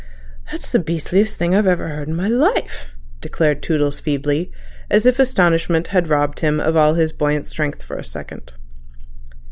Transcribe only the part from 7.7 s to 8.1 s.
in a